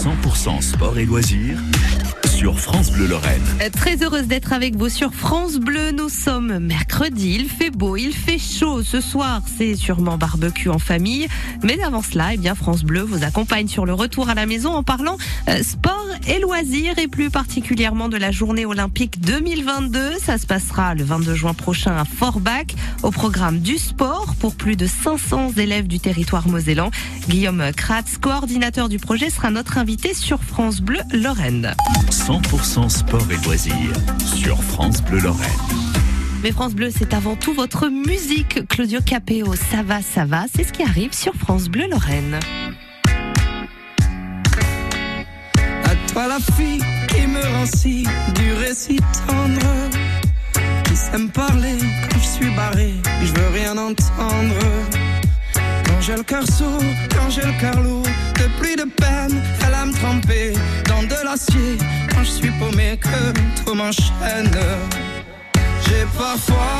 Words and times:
100% 0.00 0.62
sport 0.62 0.96
et 0.96 1.04
loisirs 1.04 1.58
sur 2.40 2.58
France 2.58 2.90
Bleu 2.90 3.06
Lorraine. 3.06 3.42
Euh, 3.60 3.68
Très 3.68 4.02
heureuse 4.02 4.26
d'être 4.26 4.54
avec 4.54 4.74
vous 4.74 4.88
sur 4.88 5.12
France 5.12 5.58
Bleu. 5.58 5.90
Nous 5.90 6.08
sommes 6.08 6.58
mercredi, 6.58 7.36
il 7.38 7.50
fait 7.50 7.68
beau, 7.68 7.98
il 7.98 8.14
fait 8.14 8.38
chaud. 8.38 8.82
Ce 8.82 9.02
soir, 9.02 9.42
c'est 9.58 9.74
sûrement 9.74 10.16
barbecue 10.16 10.70
en 10.70 10.78
famille. 10.78 11.28
Mais 11.62 11.82
avant 11.82 12.00
cela, 12.00 12.32
eh 12.32 12.38
bien, 12.38 12.54
France 12.54 12.82
Bleu 12.82 13.02
vous 13.02 13.24
accompagne 13.24 13.68
sur 13.68 13.84
le 13.84 13.92
retour 13.92 14.30
à 14.30 14.34
la 14.34 14.46
maison 14.46 14.72
en 14.72 14.82
parlant 14.82 15.18
euh, 15.50 15.62
sport 15.62 16.06
et 16.26 16.38
loisirs 16.38 16.98
et 16.98 17.08
plus 17.08 17.28
particulièrement 17.28 18.08
de 18.08 18.16
la 18.16 18.30
journée 18.30 18.64
olympique 18.64 19.20
2022. 19.20 20.12
Ça 20.18 20.38
se 20.38 20.46
passera 20.46 20.94
le 20.94 21.04
22 21.04 21.34
juin 21.34 21.52
prochain 21.52 21.94
à 21.94 22.06
Forbach 22.06 22.68
au 23.02 23.10
programme 23.10 23.58
du 23.58 23.76
sport 23.76 24.34
pour 24.40 24.54
plus 24.54 24.76
de 24.76 24.86
500 24.86 25.52
élèves 25.58 25.88
du 25.88 26.00
territoire 26.00 26.48
mosellan. 26.48 26.90
Guillaume 27.28 27.70
Kratz, 27.76 28.16
coordinateur 28.16 28.88
du 28.88 28.98
projet, 28.98 29.28
sera 29.28 29.50
notre 29.50 29.76
invité 29.76 30.14
sur 30.14 30.42
France 30.42 30.80
Bleu 30.80 31.00
Lorraine. 31.12 31.74
100% 32.30 32.88
sport 32.88 33.26
et 33.28 33.44
loisirs 33.44 33.74
sur 34.24 34.62
France 34.62 35.02
Bleu 35.02 35.18
Lorraine. 35.18 35.50
Mais 36.44 36.52
France 36.52 36.74
Bleu, 36.74 36.88
c'est 36.96 37.12
avant 37.12 37.34
tout 37.34 37.52
votre 37.52 37.88
musique. 37.88 38.68
Claudio 38.68 39.00
Capéo, 39.04 39.56
ça 39.56 39.82
va, 39.82 40.00
ça 40.00 40.26
va, 40.26 40.44
c'est 40.54 40.62
ce 40.62 40.72
qui 40.72 40.84
arrive 40.84 41.12
sur 41.12 41.34
France 41.34 41.68
Bleu 41.68 41.88
Lorraine. 41.90 42.38
À 45.56 46.12
toi 46.12 46.28
la 46.28 46.38
fille 46.54 46.80
qui 47.08 47.26
me 47.26 47.42
rend 47.56 47.66
si 47.66 48.04
dur 48.04 48.62
et 48.62 48.74
si 48.74 49.00
tendre 49.26 49.66
Qui 50.84 50.94
sait 50.94 51.18
me 51.18 51.30
parler 51.30 51.78
quand 51.80 52.18
je 52.20 52.26
suis 52.26 52.54
barré 52.54 52.94
je 53.24 53.32
veux 53.32 53.48
rien 53.54 53.76
entendre 53.76 54.54
Quand 56.00 56.06
j'ai 56.06 56.16
le 56.16 56.22
cœur 56.22 56.46
sourd, 56.46 56.82
quand 57.10 57.28
j'ai 57.28 57.42
le 57.42 57.60
cœur 57.60 57.78
lourd 57.82 58.06
De 58.38 58.48
plus 58.58 58.74
de 58.74 58.84
peine, 58.84 59.42
elle 59.66 59.74
a 59.74 59.84
me 59.84 59.92
tremper 59.92 60.54
dans 60.88 61.02
de 61.02 61.22
l'acier. 61.22 61.76
Quand 62.10 62.24
je 62.24 62.30
suis 62.30 62.50
paumé 62.52 62.98
que 62.98 63.62
tout 63.62 63.74
m'enchaîne. 63.74 64.50
J'ai 65.84 66.06
parfois 66.16 66.79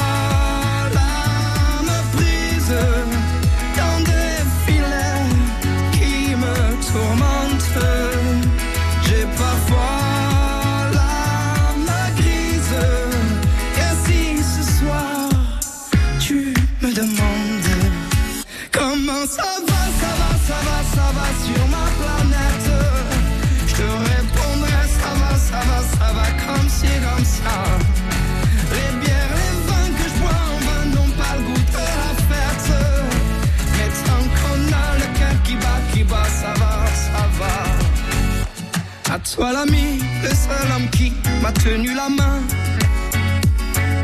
toi 39.41 39.52
l'ami, 39.55 39.98
le 40.22 40.28
seul 40.28 40.70
homme 40.74 40.88
qui 40.91 41.14
m'a 41.41 41.50
tenu 41.52 41.94
la 41.94 42.10
main. 42.10 42.41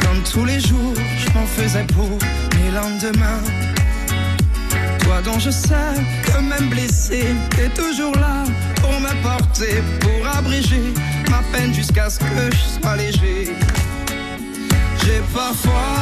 Comme 0.00 0.22
tous 0.32 0.46
les 0.46 0.60
jours, 0.60 0.94
je 0.94 1.28
m'en 1.34 1.46
faisais 1.46 1.84
pour 1.94 2.08
mes 2.56 2.70
lendemains. 2.70 3.42
Toi 5.00 5.20
dont 5.26 5.38
je 5.38 5.50
sais 5.50 5.92
que 6.24 6.40
même 6.40 6.70
blessé, 6.70 7.34
t'es 7.50 7.68
toujours 7.68 8.14
là 8.14 8.44
pour 8.80 8.98
me 8.98 9.12
porter, 9.22 9.82
pour 10.00 10.26
abréger 10.38 10.94
ma 11.30 11.42
peine 11.52 11.74
jusqu'à 11.74 12.08
ce 12.08 12.18
que 12.18 12.50
je 12.50 12.80
sois 12.80 12.96
léger. 12.96 13.52
J'ai 15.02 15.20
parfois 15.34 15.92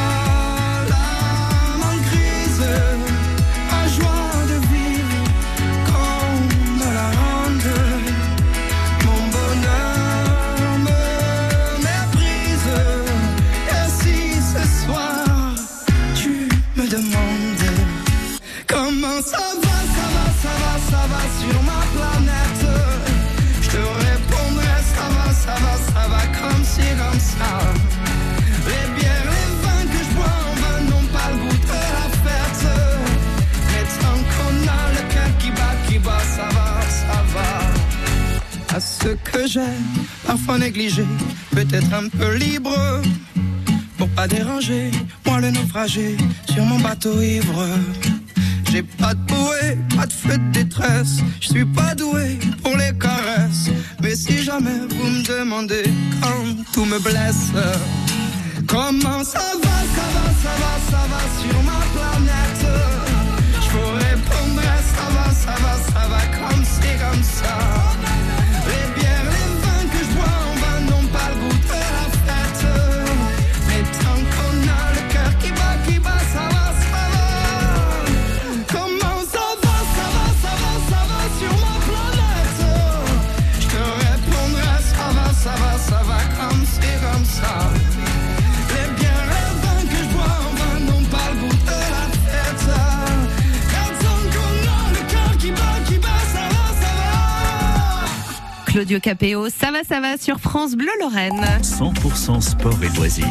l'âme 0.91 1.83
en 1.91 1.97
crise, 2.07 2.63
à 38.75 38.79
ce 38.81 39.07
que 39.07 39.47
j'ai, 39.47 39.73
parfois 40.27 40.57
négligé, 40.57 41.05
peut-être 41.51 41.93
un 41.93 42.09
peu 42.09 42.35
libre, 42.35 42.75
pour 43.97 44.09
pas 44.09 44.27
déranger, 44.27 44.91
moi 45.25 45.39
le 45.39 45.51
naufragé, 45.51 46.17
sur 46.51 46.65
mon 46.65 46.79
bateau 46.79 47.21
ivre. 47.21 47.65
J'ai 48.69 48.83
pas 48.83 49.13
de 49.13 49.21
bouée, 49.31 49.77
pas 49.95 50.05
de 50.05 50.11
feu 50.11 50.37
de 50.37 50.51
détresse, 50.51 51.19
je 51.39 51.47
suis 51.47 51.65
pas 51.65 51.95
doué 51.95 52.37
pour 52.63 52.75
les 52.75 52.91
caresses, 52.97 53.69
mais 54.01 54.13
si 54.13 54.43
jamais 54.43 54.81
vous 54.89 55.07
me 55.07 55.23
demandez 55.23 55.89
quand 56.21 56.43
tout 56.73 56.83
me 56.83 56.99
blesse, 56.99 57.51
comment 58.67 59.23
ça 59.23 59.53
va, 59.63 59.77
ça 59.95 60.07
va, 60.15 60.25
ça 60.43 60.53
va, 60.61 60.73
ça 60.91 61.03
va 61.11 61.21
sur 61.39 61.63
ma 61.63 61.81
planète, 61.95 62.65
je 63.63 63.69
vous 63.69 63.91
répondrai 64.05 64.77
ça 64.97 65.07
va, 65.15 65.31
ça 65.31 65.55
va, 65.63 65.75
ça 65.93 66.07
va 66.09 66.21
comme 66.37 66.65
c'est 66.65 66.97
comme 66.99 67.23
ça. 67.23 67.94
Claudio 98.85 98.99
Capéo, 98.99 99.49
ça 99.49 99.71
va, 99.71 99.83
ça 99.83 99.99
va 99.99 100.15
sur 100.15 100.39
France 100.39 100.75
Bleu 100.75 100.91
Lorraine. 100.99 101.43
100% 101.63 102.39
sport 102.39 102.77
et 102.83 102.95
loisirs 102.95 103.25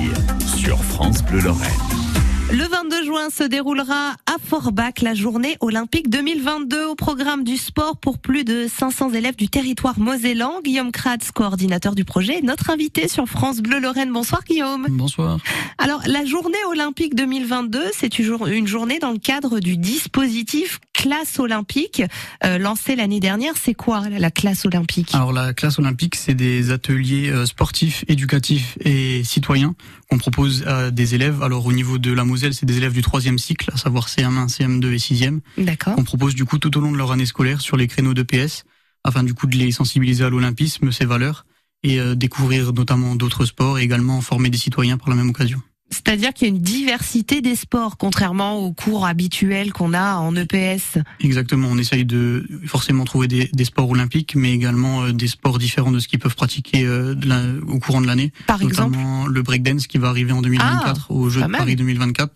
sur 0.56 0.82
France 0.82 1.22
Bleu 1.22 1.42
Lorraine. 1.42 2.03
Le 2.52 2.68
22 2.68 3.04
juin 3.04 3.30
se 3.30 3.42
déroulera 3.42 4.12
à 4.26 4.36
Forbach 4.44 5.00
la 5.02 5.14
journée 5.14 5.56
olympique 5.60 6.10
2022 6.10 6.86
au 6.86 6.94
programme 6.94 7.42
du 7.42 7.56
sport 7.56 7.96
pour 7.96 8.18
plus 8.18 8.44
de 8.44 8.66
500 8.68 9.14
élèves 9.14 9.34
du 9.36 9.48
territoire 9.48 9.98
mosellan. 9.98 10.60
Guillaume 10.62 10.92
Kratz, 10.92 11.30
coordinateur 11.32 11.94
du 11.94 12.04
projet, 12.04 12.38
est 12.38 12.42
notre 12.42 12.70
invité 12.70 13.08
sur 13.08 13.26
France 13.26 13.60
Bleu 13.60 13.80
Lorraine. 13.80 14.12
Bonsoir 14.12 14.44
Guillaume. 14.44 14.86
Bonsoir. 14.90 15.38
Alors 15.78 16.02
la 16.06 16.24
journée 16.24 16.58
olympique 16.68 17.14
2022, 17.14 17.82
c'est 17.96 18.10
toujours 18.10 18.46
une 18.46 18.66
journée 18.66 18.98
dans 18.98 19.12
le 19.12 19.18
cadre 19.18 19.58
du 19.58 19.76
dispositif 19.76 20.80
classe 20.92 21.38
olympique 21.38 22.02
euh, 22.44 22.58
lancé 22.58 22.94
l'année 22.94 23.20
dernière. 23.20 23.54
C'est 23.60 23.74
quoi 23.74 24.08
la 24.08 24.30
classe 24.30 24.64
olympique? 24.64 25.14
Alors 25.14 25.32
la 25.32 25.52
classe 25.52 25.78
olympique, 25.78 26.14
c'est 26.14 26.34
des 26.34 26.70
ateliers 26.70 27.30
euh, 27.30 27.46
sportifs, 27.46 28.04
éducatifs 28.08 28.78
et 28.80 29.24
citoyens 29.24 29.74
qu'on 30.08 30.18
propose 30.18 30.66
à 30.66 30.90
des 30.90 31.14
élèves. 31.14 31.42
Alors 31.42 31.66
au 31.66 31.72
niveau 31.72 31.98
de 31.98 32.12
la 32.12 32.24
Moselle, 32.24 32.43
c'est 32.52 32.66
des 32.66 32.76
élèves 32.76 32.92
du 32.92 33.02
troisième 33.02 33.38
cycle, 33.38 33.70
à 33.72 33.76
savoir 33.76 34.08
CM1, 34.08 34.48
CM2 34.48 34.92
et 34.92 34.96
6e. 34.96 35.40
D'accord. 35.58 35.94
qu'on 35.94 36.04
propose 36.04 36.34
du 36.34 36.44
coup 36.44 36.58
tout 36.58 36.76
au 36.76 36.80
long 36.80 36.92
de 36.92 36.96
leur 36.96 37.12
année 37.12 37.26
scolaire 37.26 37.60
sur 37.60 37.76
les 37.76 37.86
créneaux 37.86 38.14
de 38.14 38.22
PS, 38.22 38.64
afin 39.04 39.22
du 39.22 39.34
coup 39.34 39.46
de 39.46 39.56
les 39.56 39.72
sensibiliser 39.72 40.24
à 40.24 40.30
l'olympisme, 40.30 40.92
ses 40.92 41.04
valeurs, 41.04 41.46
et 41.82 42.00
euh, 42.00 42.14
découvrir 42.14 42.72
notamment 42.72 43.14
d'autres 43.14 43.44
sports 43.44 43.78
et 43.78 43.82
également 43.82 44.20
former 44.20 44.50
des 44.50 44.58
citoyens 44.58 44.98
par 44.98 45.10
la 45.10 45.16
même 45.16 45.30
occasion. 45.30 45.60
C'est-à-dire 45.90 46.32
qu'il 46.32 46.48
y 46.48 46.50
a 46.50 46.54
une 46.54 46.60
diversité 46.60 47.40
des 47.40 47.54
sports, 47.56 47.96
contrairement 47.96 48.56
aux 48.58 48.72
cours 48.72 49.06
habituels 49.06 49.72
qu'on 49.72 49.94
a 49.94 50.16
en 50.16 50.34
EPS. 50.34 50.98
Exactement, 51.20 51.68
on 51.70 51.78
essaye 51.78 52.04
de 52.04 52.46
forcément 52.66 53.04
trouver 53.04 53.28
des, 53.28 53.48
des 53.52 53.64
sports 53.64 53.88
olympiques, 53.90 54.34
mais 54.34 54.52
également 54.52 55.02
euh, 55.04 55.12
des 55.12 55.28
sports 55.28 55.58
différents 55.58 55.92
de 55.92 55.98
ce 56.00 56.08
qu'ils 56.08 56.18
peuvent 56.18 56.34
pratiquer 56.34 56.84
euh, 56.84 57.14
la- 57.24 57.44
au 57.72 57.78
courant 57.78 58.00
de 58.00 58.06
l'année. 58.06 58.32
Par 58.46 58.60
exemple 58.62 58.90
notamment 58.96 59.26
le 59.26 59.42
breakdance 59.42 59.86
qui 59.86 59.98
va 59.98 60.08
arriver 60.08 60.32
en 60.32 60.42
2024 60.42 61.10
aux 61.10 61.28
Jeux 61.28 61.40
pas 61.40 61.46
de 61.46 61.52
mal. 61.52 61.58
Paris 61.60 61.76
2024. 61.76 62.32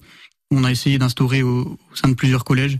On 0.50 0.64
a 0.64 0.70
essayé 0.70 0.98
d'instaurer 0.98 1.42
au, 1.42 1.60
au 1.92 1.96
sein 1.96 2.08
de 2.08 2.14
plusieurs 2.14 2.44
collèges 2.44 2.78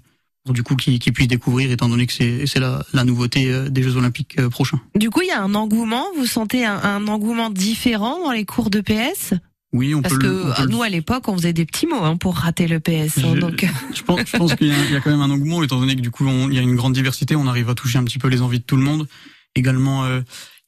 du 0.49 0.62
coup 0.62 0.76
qui, 0.76 0.99
qui 0.99 1.12
puissent 1.12 1.29
découvrir 1.29 1.70
étant 1.70 1.91
donné 1.91 2.06
que 2.06 2.12
c'est 2.15 2.59
la, 2.59 2.82
la 2.94 3.05
nouveauté 3.05 3.53
euh, 3.53 3.69
des 3.69 3.82
Jeux 3.82 3.97
Olympiques 3.97 4.41
prochains. 4.49 4.81
Du 4.94 5.11
coup, 5.11 5.20
il 5.20 5.29
y 5.29 5.32
a 5.32 5.43
un 5.43 5.55
engouement. 5.55 6.06
Vous 6.17 6.25
sentez 6.25 6.65
un, 6.65 6.76
un 6.82 7.06
engouement 7.09 7.50
différent 7.50 8.19
dans 8.25 8.31
les 8.32 8.47
cours 8.47 8.70
de 8.70 8.81
PS 8.81 9.35
Oui, 9.73 9.94
on 9.94 10.00
Parce 10.03 10.15
peut. 10.15 10.20
que 10.20 10.26
le- 10.26 10.44
on 10.50 10.53
peut 10.55 10.62
le- 10.62 10.69
nous, 10.69 10.82
à 10.82 10.88
l'époque, 10.88 11.29
on 11.29 11.37
faisait 11.37 11.53
des 11.53 11.67
petits 11.67 11.87
mots 11.87 12.03
hein, 12.03 12.17
pour 12.17 12.37
rater 12.37 12.67
le 12.67 12.81
PS. 12.81 13.19
hein, 13.19 13.32
Je- 13.35 13.41
donc, 13.41 13.67
Je 13.94 14.03
pense, 14.03 14.20
je 14.26 14.37
pense 14.37 14.55
qu'il 14.55 14.69
y, 14.69 14.70
a- 14.73 14.85
il 14.87 14.93
y 14.93 14.97
a 14.97 15.00
quand 15.00 15.11
même 15.11 15.20
un 15.20 15.31
engouement 15.31 15.62
étant 15.62 15.79
donné 15.79 15.94
que 15.94 16.00
du 16.00 16.11
coup 16.11 16.26
on- 16.26 16.49
il 16.49 16.55
y 16.55 16.59
a 16.59 16.62
une 16.62 16.75
grande 16.76 16.94
diversité, 16.94 17.37
on 17.37 17.47
arrive 17.47 17.69
à 17.69 17.75
toucher 17.75 17.99
un 17.99 18.05
petit 18.05 18.19
peu 18.19 18.29
les 18.29 18.41
envies 18.41 18.61
de 18.61 18.65
tout 18.65 18.76
le 18.76 18.82
monde. 18.82 19.06
Également, 19.55 20.05
euh, 20.05 20.20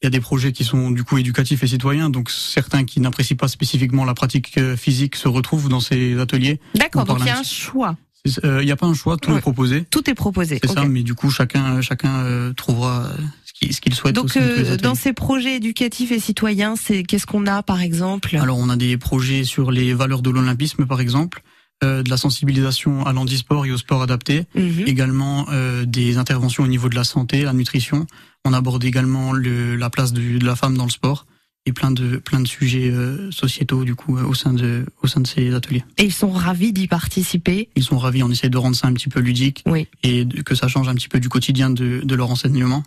il 0.03 0.07
y 0.07 0.09
a 0.09 0.11
des 0.11 0.21
projets 0.21 0.53
qui 0.53 0.65
sont 0.65 0.91
du 0.91 1.05
coup 1.05 1.17
éducatifs 1.19 1.63
et 1.63 1.67
citoyens, 1.67 2.11
donc 2.11 2.31
certains 2.31 2.85
qui 2.85 3.01
n'apprécient 3.01 3.37
pas 3.37 3.49
spécifiquement 3.49 4.05
la 4.05 4.15
pratique 4.15 4.57
euh, 4.59 4.77
physique 4.77 5.17
se 5.17 5.29
retrouvent 5.29 5.69
dans 5.69 5.81
ces 5.81 6.19
ateliers. 6.19 6.61
d'accord. 6.75 7.03
on 7.03 7.13
Donc 7.15 7.19
il 7.21 7.27
y 7.27 7.31
a 7.31 7.39
un 7.39 7.43
choix. 7.43 7.97
Euh, 8.45 8.61
Il 8.63 8.67
n'y 8.67 8.73
a 8.73 8.77
pas 8.77 8.87
un 8.87 8.93
choix, 8.93 9.17
tout 9.17 9.31
Ouais. 9.31 9.39
est 9.39 9.41
proposé. 9.41 9.85
Tout 9.91 10.11
est 10.11 10.15
proposé. 10.15 10.59
C'est 10.63 10.71
ça, 10.73 10.85
mais 10.85 11.03
du 11.03 11.15
coup 11.15 11.31
chacun 11.31 11.81
chacun 11.81 12.17
euh, 12.25 12.53
trouvera 12.53 13.11
ce 13.61 13.67
qu'il 13.67 13.75
ce 13.75 13.81
qu'il 13.81 13.95
souhaite. 13.95 14.17
au 14.19 14.23
Donc, 14.23 14.37
euh, 14.37 14.77
dans 14.77 14.95
ces 14.95 15.13
projets 15.13 15.57
éducatifs 15.57 16.13
et 16.13 16.21
citoyens, 16.21 16.77
c'est 16.77 17.03
qu'est-ce 17.03 17.27
qu'on 17.27 17.47
a, 17.47 17.63
par 17.63 17.81
exemple? 17.83 18.37
Alors 18.37 18.59
on 18.59 18.69
a 18.69 18.77
des 18.77 18.97
projets 18.97 19.45
sur 19.45 19.71
les 19.71 19.93
valeurs 19.95 20.23
de 20.23 20.31
l'olympisme 20.31 20.87
par 20.87 21.01
exemple, 21.01 21.43
euh, 21.85 22.03
de 22.03 22.11
la 22.11 22.17
sensibilisation 22.17 23.07
à 23.07 23.13
l'handisport 23.13 23.67
et 23.67 23.71
au 23.71 23.77
sport 23.77 24.03
adapté. 24.03 24.45
Mhm. 24.55 24.85
également 24.87 25.47
euh, 25.51 25.85
des 25.85 26.17
interventions 26.19 26.65
au 26.65 26.69
niveau 26.69 26.89
de 26.89 26.95
la 26.97 27.05
santé, 27.05 27.43
la 27.43 27.53
nutrition. 27.53 28.07
On 28.45 28.53
aborde 28.55 28.83
également 28.85 29.33
le, 29.33 29.77
la 29.77 29.91
place 29.91 30.13
de, 30.13 30.39
de 30.39 30.45
la 30.47 30.57
femme 30.57 30.77
dans 30.77 30.85
le 30.85 30.91
sport 30.91 31.27
et 31.67 31.73
plein 31.73 31.91
de 31.91 32.17
plein 32.17 32.41
de 32.41 32.49
sujets 32.49 32.89
euh, 32.91 33.31
sociétaux 33.31 33.85
du 33.85 33.95
coup 33.95 34.17
au 34.17 34.33
sein 34.33 34.55
de 34.55 34.87
au 35.03 35.07
sein 35.07 35.21
de 35.21 35.27
ces 35.27 35.53
ateliers. 35.55 35.85
Et 35.99 36.05
ils 36.05 36.13
sont 36.13 36.31
ravis 36.31 36.73
d'y 36.73 36.87
participer? 36.87 37.69
Ils 37.77 37.85
sont 37.85 37.99
ravis, 37.99 38.23
on 38.23 38.31
essaie 38.31 38.49
de 38.49 38.57
rendre 38.57 38.77
ça 38.77 38.89
un 38.89 38.95
petit 38.95 39.11
peu 39.11 39.21
ludique 39.21 39.63
Oui. 39.67 39.87
et 40.03 40.27
que 40.45 40.55
ça 40.55 40.69
change 40.69 40.89
un 40.89 40.95
petit 40.95 41.09
peu 41.09 41.21
du 41.21 41.29
quotidien 41.29 41.69
de, 41.69 42.01
de 42.03 42.15
leur 42.15 42.31
enseignement. 42.31 42.83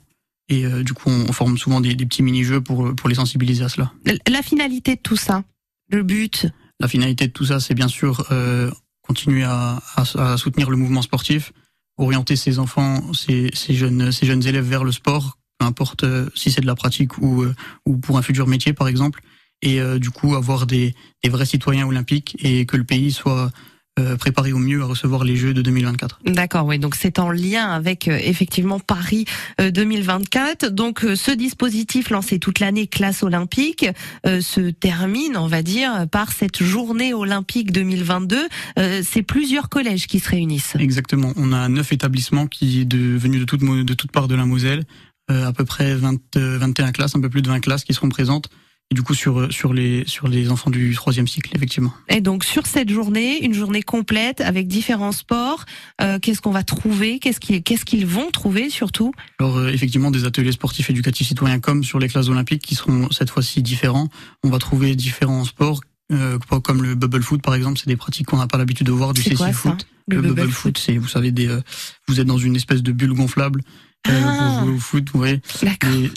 Et 0.50 0.66
euh, 0.66 0.84
du 0.84 0.94
coup, 0.94 1.10
on, 1.10 1.32
forme 1.32 1.58
souvent 1.58 1.82
des, 1.82 1.96
des 1.96 2.06
petits 2.06 2.24
mini-jeux 2.24 2.62
pour 2.62 2.94
pour 2.96 3.10
les 3.10 3.16
sensibiliser 3.16 3.64
à 3.64 3.70
cela. 3.70 3.94
La 4.28 4.42
finalité 4.42 4.96
de 4.96 5.02
tout 5.02 5.16
ça, 5.16 5.44
le 5.90 6.04
but. 6.04 6.48
La 6.80 6.88
finalité 6.88 7.28
de 7.28 7.32
tout 7.32 7.46
ça, 7.46 7.60
c'est 7.60 7.76
bien 7.76 7.88
sûr 7.88 8.28
euh, 8.32 8.70
continuer 9.04 9.44
à, 9.44 9.82
à, 9.96 10.34
à 10.34 10.38
soutenir 10.38 10.70
le 10.70 10.78
mouvement 10.78 11.02
sportif, 11.02 11.54
orienter 11.98 12.36
ces 12.36 12.60
enfants, 12.60 13.14
ces, 13.14 13.52
ces 13.54 13.74
jeunes, 13.74 14.12
ces 14.12 14.26
jeunes 14.26 14.46
élèves 14.46 14.68
vers 14.68 14.84
le 14.84 14.92
sport, 14.92 15.38
peu 15.60 15.66
importe 15.66 16.04
euh, 16.04 16.30
si 16.36 16.52
c'est 16.52 16.62
de 16.62 16.66
la 16.68 16.76
pratique 16.76 17.18
ou, 17.20 17.44
euh, 17.44 17.54
ou 17.86 17.98
pour 17.98 18.18
un 18.18 18.22
futur 18.22 18.48
métier 18.48 18.74
par 18.74 18.88
exemple, 18.88 19.22
et 19.62 19.80
euh, 19.80 20.00
du 20.00 20.10
coup 20.10 20.36
avoir 20.36 20.66
des, 20.66 20.96
des 21.24 21.30
vrais 21.30 21.46
citoyens 21.46 21.88
olympiques 21.88 22.36
et 22.40 22.66
que 22.66 22.78
le 22.78 22.84
pays 22.84 23.12
soit 23.12 23.52
euh, 24.00 24.18
préparé 24.18 24.54
au 24.54 24.58
mieux 24.58 24.82
à 24.82 24.86
recevoir 24.86 25.24
les 25.24 25.36
Jeux 25.36 25.54
de 25.54 25.62
2024. 25.62 26.20
D'accord, 26.26 26.66
oui. 26.66 26.80
Donc 26.80 26.96
c'est 26.96 27.20
en 27.20 27.30
lien 27.30 27.70
avec 27.70 28.08
euh, 28.08 28.18
effectivement 28.24 28.80
Paris 28.80 29.26
euh, 29.62 29.70
2024. 29.70 30.70
Donc 30.70 31.04
euh, 31.04 31.16
ce 31.16 31.32
dispositif 31.32 32.10
lancé 32.10 32.40
toute 32.40 32.60
l'année 32.60 32.88
classe 32.88 33.22
olympique 33.24 33.86
euh, 34.26 34.42
se 34.42 34.62
termine, 34.72 35.38
on 35.38 35.48
va 35.48 35.62
dire, 35.62 36.08
par 36.12 36.32
cette 36.32 36.64
journée 36.64 37.14
olympique 37.14 37.72
2022. 37.72 38.48
Euh, 38.80 39.02
c'est 39.08 39.22
plusieurs 39.24 39.70
collèges 39.70 40.08
qui 40.08 40.20
se 40.20 40.30
réunissent. 40.30 40.76
Exactement. 40.80 41.32
On 41.36 41.52
a 41.54 41.70
neuf 41.70 41.92
établissements 41.94 42.48
qui 42.48 42.86
de, 42.86 42.98
venus 43.18 43.42
de 43.42 43.46
toutes 43.46 43.62
mo- 43.62 43.84
de 43.84 43.94
toutes 43.94 44.12
parts 44.12 44.28
de 44.28 44.36
la 44.36 44.46
Moselle, 44.46 44.84
euh, 45.32 45.48
à 45.48 45.54
peu 45.54 45.66
près 45.66 45.94
20, 45.96 46.18
euh, 46.38 46.58
21 46.58 46.92
classes, 46.92 47.16
un 47.16 47.22
peu 47.22 47.30
plus 47.30 47.42
de 47.44 47.48
20 47.48 47.60
classes 47.60 47.84
qui 47.84 47.94
seront 47.94 48.10
présentes. 48.10 48.50
Du 48.94 49.02
coup 49.02 49.16
sur 49.16 49.52
sur 49.52 49.74
les 49.74 50.04
sur 50.06 50.28
les 50.28 50.52
enfants 50.52 50.70
du 50.70 50.94
troisième 50.94 51.28
cycle, 51.28 51.50
effectivement. 51.56 51.94
Et 52.10 52.22
donc 52.22 52.44
sur 52.44 52.68
cette 52.68 52.90
journée, 52.90 53.44
une 53.44 53.54
journée 53.54 53.82
complète 53.82 54.40
avec 54.40 54.68
différents 54.68 55.12
sports, 55.12 55.66
euh, 56.02 56.20
qu'est-ce 56.20 56.42
qu'on 56.42 56.52
va 56.52 56.64
trouver? 56.64 57.18
Qu'est-ce 57.20 57.40
qu'ils 57.40 57.64
qu'est-ce 57.64 57.86
qu'ils 57.86 58.06
vont 58.06 58.30
trouver 58.32 58.70
surtout? 58.70 59.12
Alors 59.40 59.58
euh, 59.58 59.70
effectivement 59.70 60.12
des 60.12 60.26
ateliers 60.26 60.52
sportifs 60.52 60.90
éducatifs 60.90 61.28
citoyens 61.28 61.60
comme 61.60 61.84
sur 61.84 61.98
les 61.98 62.08
classes 62.08 62.30
olympiques 62.30 62.62
qui 62.62 62.76
seront 62.76 63.10
cette 63.10 63.32
fois-ci 63.32 63.64
différents. 63.64 64.10
On 64.44 64.50
va 64.50 64.60
trouver 64.60 64.96
différents 64.96 65.44
sports 65.44 65.82
euh, 66.12 66.38
comme 66.38 66.84
le 66.84 66.96
bubble 66.96 67.24
foot 67.24 67.42
par 67.42 67.56
exemple, 67.56 67.80
c'est 67.80 67.88
des 67.88 67.96
pratiques 67.96 68.28
qu'on 68.28 68.38
n'a 68.38 68.48
pas 68.48 68.58
l'habitude 68.58 68.88
de 68.88 68.92
voir 68.92 69.14
du 69.14 69.24
ça? 69.24 69.52
Foot. 69.52 69.88
Le, 70.08 70.22
bubble, 70.22 70.52
foot, 70.52 70.78
c'est 70.78 70.98
vous 70.98 71.08
savez 71.08 71.32
des 71.32 71.48
euh, 71.48 71.62
vous 72.08 72.20
êtes 72.20 72.28
dans 72.28 72.38
une 72.38 72.56
espèce 72.56 72.84
de 72.84 72.92
bulle 72.92 73.14
gonflable 73.14 73.62
euh, 74.08 74.22
Ah. 74.26 74.60
vous 74.60 74.66
jouez 74.66 74.76
au 74.76 74.80
foot, 74.80 75.10
vous 75.14 75.20
voyez. 75.20 75.42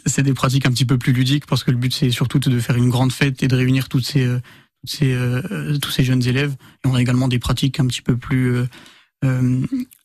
C'est 0.07 0.23
des 0.23 0.35
pratiques 0.35 0.67
un 0.67 0.71
petit 0.71 0.85
peu 0.85 0.99
plus 0.99 1.13
ludiques 1.13 1.47
parce 1.47 1.63
que 1.63 1.71
le 1.71 1.77
but 1.77 1.95
c'est 1.95 2.11
surtout 2.11 2.39
de 2.39 2.59
faire 2.61 2.77
une 2.77 2.91
grande 2.91 3.13
fête 3.13 3.43
et 3.43 3.49
de 3.49 3.57
réunir 3.57 3.89
toutes 3.89 4.05
ces, 4.05 4.25
euh, 4.25 4.41
toutes 4.81 4.91
ces 4.91 5.13
euh, 5.13 5.79
tous 5.79 5.91
ces 5.91 6.05
jeunes 6.05 6.27
élèves. 6.27 6.57
Et 6.85 6.89
on 6.89 6.95
a 6.95 7.01
également 7.01 7.29
des 7.29 7.39
pratiques 7.39 7.79
un 7.79 7.87
petit 7.87 8.03
peu 8.03 8.17
plus 8.17 8.57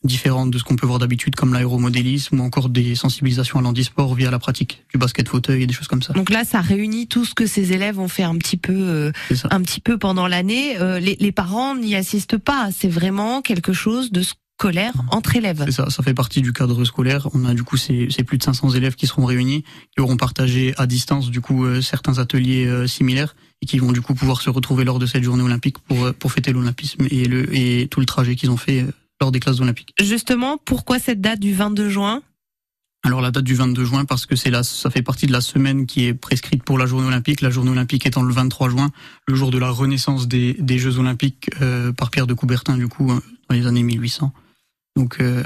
différentes 0.04 0.52
de 0.52 0.58
ce 0.58 0.64
qu'on 0.64 0.76
peut 0.76 0.88
voir 0.88 1.00
d'habitude 1.00 1.36
comme 1.36 1.54
l'aéromodélisme 1.54 2.40
ou 2.40 2.44
encore 2.44 2.70
des 2.70 2.96
sensibilisations 2.96 3.60
à 3.60 3.62
l'handisport 3.62 4.16
via 4.16 4.32
la 4.32 4.40
pratique 4.40 4.84
du 4.92 4.98
basket 4.98 5.30
fauteuil 5.30 5.64
et 5.64 5.68
des 5.68 5.74
choses 5.74 5.88
comme 5.88 6.02
ça. 6.02 6.14
Donc 6.14 6.30
là, 6.30 6.44
ça 6.44 6.62
réunit 6.62 7.08
tout 7.08 7.26
ce 7.26 7.36
que 7.36 7.46
ces 7.46 7.74
élèves 7.74 8.00
ont 8.00 8.08
fait 8.08 8.24
un 8.24 8.38
petit 8.38 8.58
peu, 8.58 8.74
euh, 8.74 9.12
un 9.52 9.62
petit 9.62 9.80
peu 9.80 9.98
pendant 9.98 10.28
l'année. 10.28 10.80
Euh, 10.80 11.00
les, 11.00 11.18
les 11.20 11.32
parents 11.32 11.76
n'y 11.76 11.96
assistent 11.96 12.38
pas. 12.38 12.70
C'est 12.72 12.90
vraiment 12.90 13.42
quelque 13.42 13.74
chose 13.74 14.12
de 14.12 14.24
scolaire 14.62 14.94
entre 15.10 15.36
élèves. 15.36 15.64
C'est 15.66 15.72
ça, 15.72 15.90
ça 15.90 16.04
fait 16.04 16.14
partie 16.14 16.42
du 16.42 16.54
cadre 16.54 16.86
scolaire. 16.86 17.28
On 17.34 17.46
a 17.46 17.54
du 17.56 17.64
coup 17.64 17.78
c'est 17.78 18.24
plus 18.24 18.38
de 18.38 18.44
500 18.44 18.72
élèves 18.72 18.96
qui 18.96 19.08
seront 19.08 19.26
réunis, 19.26 19.64
qui 19.96 20.02
auront 20.02 20.18
partagé 20.18 20.76
à 20.78 20.86
distance 20.86 21.32
du 21.32 21.42
coup 21.42 21.66
euh, 21.66 21.82
certains 21.82 22.20
ateliers 22.20 22.68
euh, 22.68 22.86
similaires 22.86 23.36
et 23.64 23.66
qui 23.66 23.80
vont 23.80 23.92
du 23.92 24.02
coup 24.02 24.14
pouvoir 24.14 24.42
se 24.42 24.52
retrouver 24.52 24.84
lors 24.84 25.00
de 25.00 25.08
cette 25.08 25.24
journée 25.24 25.44
olympique 25.44 25.80
pour 25.80 26.06
euh, 26.06 26.12
pour 26.12 26.32
fêter 26.32 26.54
l'olympisme 26.54 27.08
et 27.10 27.26
le 27.26 27.56
et 27.56 27.88
tout 27.88 28.00
le 28.00 28.06
trajet 28.06 28.36
qu'ils 28.36 28.52
ont 28.52 28.58
fait 28.58 28.82
euh, 28.82 28.92
lors 29.22 29.32
des 29.32 29.40
classes 29.40 29.60
olympiques. 29.62 29.94
Justement, 30.00 30.58
pourquoi 30.58 31.00
cette 31.00 31.22
date 31.22 31.40
du 31.40 31.54
22 31.54 31.90
juin? 31.90 32.22
Alors 33.04 33.22
la 33.22 33.32
date 33.32 33.44
du 33.44 33.56
22 33.56 33.84
juin 33.84 34.06
parce 34.06 34.28
que 34.28 34.36
c'est 34.36 34.52
là 34.52 34.62
ça 34.62 34.92
fait 34.92 35.02
partie 35.02 35.26
de 35.26 35.32
la 35.32 35.42
semaine 35.42 35.88
qui 35.88 36.06
est 36.06 36.14
prescrite 36.14 36.64
pour 36.64 36.78
la 36.78 36.86
journée 36.86 37.08
olympique, 37.08 37.42
la 37.42 37.50
journée 37.50 37.72
olympique 37.72 38.06
étant 38.06 38.22
le 38.22 38.32
23 38.32 38.70
juin, 38.70 38.92
le 39.28 39.34
jour 39.34 39.50
de 39.50 39.58
la 39.58 39.72
renaissance 39.72 40.28
des 40.28 40.54
des 40.60 40.78
Jeux 40.78 41.00
olympiques 41.00 41.50
euh, 41.62 41.92
par 41.94 42.12
Pierre 42.12 42.28
de 42.28 42.36
Coubertin 42.36 42.78
du 42.78 42.88
coup 42.88 43.12
euh, 43.12 43.20
dans 43.50 43.56
les 43.56 43.66
années 43.66 43.82
1800. 43.82 44.32
Donc 44.96 45.20
euh, 45.20 45.44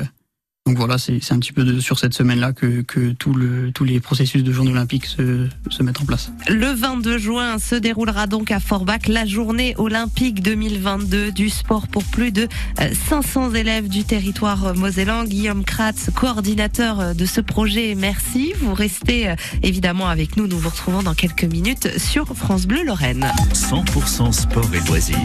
donc 0.68 0.78
voilà, 0.78 0.98
c'est 0.98 1.20
c'est 1.22 1.36
un 1.36 1.38
petit 1.38 1.54
peu 1.54 1.64
de, 1.64 1.80
sur 1.80 2.00
cette 2.00 2.16
semaine-là 2.16 2.52
que, 2.52 2.82
que 2.82 3.12
tout 3.12 3.36
le, 3.36 3.72
tous 3.72 3.84
les 3.84 4.00
processus 4.00 4.44
de 4.44 4.52
journée 4.52 4.72
olympique 4.72 5.06
se, 5.06 5.48
se 5.70 5.84
mettent 5.84 6.02
en 6.02 6.06
place. 6.06 6.32
Le 6.50 6.74
22 6.74 7.20
juin 7.20 7.60
se 7.60 7.76
déroulera 7.76 8.26
donc 8.26 8.50
à 8.50 8.60
Forbach 8.60 9.08
la 9.08 9.28
journée 9.28 9.76
olympique 9.78 10.42
2022 10.42 11.32
du 11.32 11.52
sport 11.52 11.88
pour 11.88 12.04
plus 12.06 12.32
de 12.32 12.48
euh, 12.82 12.90
500 13.10 13.54
élèves 13.54 13.90
du 13.90 14.06
territoire 14.06 14.76
mosellan. 14.76 15.26
Guillaume 15.26 15.64
Kratz, 15.64 16.10
coordinateur 16.16 17.00
euh, 17.00 17.14
de 17.14 17.28
ce 17.28 17.42
projet, 17.42 17.94
merci. 17.94 18.54
Vous 18.60 18.74
restez 18.74 19.30
euh, 19.30 19.36
évidemment 19.62 20.08
avec 20.08 20.36
nous. 20.36 20.48
Nous 20.48 20.58
vous 20.58 20.70
retrouvons 20.70 21.04
dans 21.04 21.14
quelques 21.14 21.44
minutes 21.44 22.00
sur 22.00 22.36
France 22.36 22.66
Bleu 22.66 22.84
Lorraine. 22.84 23.28
100% 23.54 24.32
sport 24.32 24.70
et 24.74 24.88
loisirs 24.88 25.18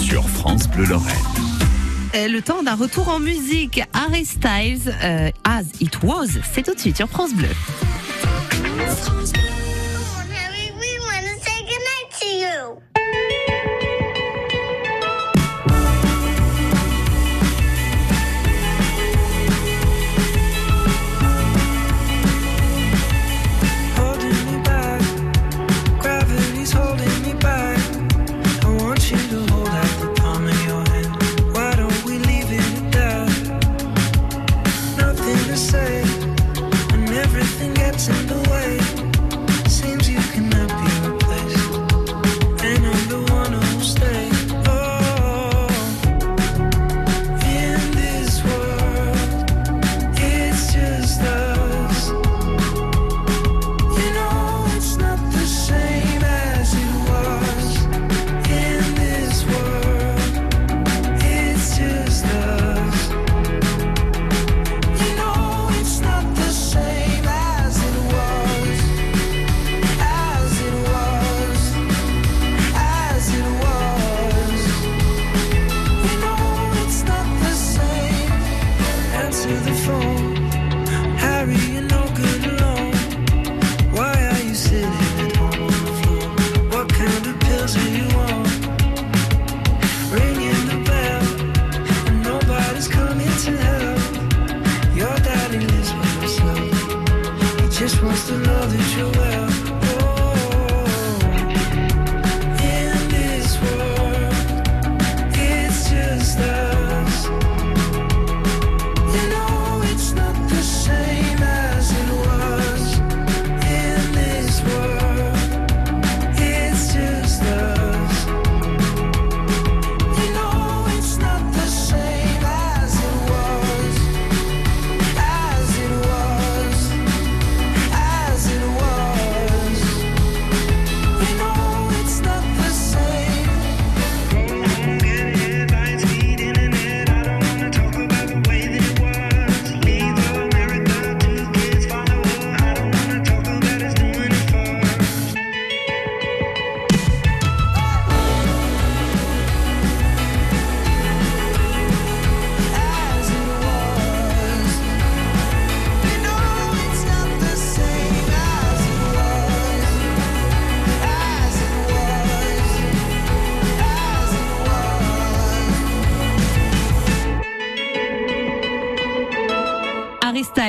sur 0.00 0.26
France 0.30 0.66
Bleu 0.66 0.86
Lorraine. 0.86 1.57
Euh, 2.14 2.28
Le 2.28 2.40
temps 2.40 2.62
d'un 2.62 2.74
retour 2.74 3.08
en 3.08 3.18
musique. 3.18 3.82
Harry 3.92 4.24
Styles, 4.24 4.94
euh, 5.02 5.30
As 5.44 5.64
It 5.80 6.02
Was, 6.02 6.26
c'est 6.52 6.62
tout 6.62 6.74
de 6.74 6.80
suite 6.80 6.96
sur 6.96 7.08
France 7.08 7.34
Bleu. 7.34 7.48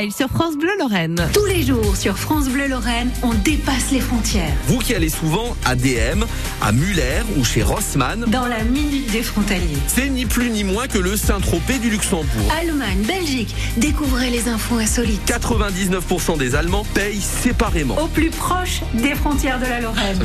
Sur 0.09 0.29
France 0.29 0.55
Bleu 0.57 0.71
Lorraine. 0.79 1.27
Tous 1.33 1.45
les 1.45 1.61
jours 1.63 1.95
sur 1.97 2.17
France 2.17 2.47
Bleu 2.47 2.67
Lorraine, 2.67 3.11
on 3.21 3.33
dépasse 3.33 3.91
les 3.91 3.99
frontières. 3.99 4.53
Vous 4.67 4.77
qui 4.79 4.95
allez 4.95 5.09
souvent 5.09 5.55
à 5.65 5.75
DM, 5.75 6.23
à 6.61 6.71
Muller 6.71 7.21
ou 7.37 7.43
chez 7.43 7.61
Rossmann, 7.63 8.23
Dans 8.27 8.47
la 8.47 8.63
minute 8.63 9.11
des 9.11 9.21
frontaliers. 9.21 9.77
c'est 9.87 10.07
ni 10.09 10.25
plus 10.25 10.49
ni 10.51 10.63
moins 10.63 10.87
que 10.87 10.97
le 10.97 11.17
Saint-Tropez 11.17 11.79
du 11.79 11.89
Luxembourg. 11.89 12.25
Allemagne, 12.61 13.01
Belgique, 13.05 13.53
découvrez 13.77 14.29
les 14.29 14.47
infos 14.47 14.77
insolites. 14.77 15.21
99% 15.29 16.37
des 16.37 16.55
Allemands 16.55 16.85
payent 16.93 17.19
séparément. 17.21 17.97
Au 18.01 18.07
plus 18.07 18.29
proche 18.29 18.81
des 18.93 19.15
frontières 19.15 19.59
de 19.59 19.65
la 19.65 19.81
Lorraine. 19.81 20.17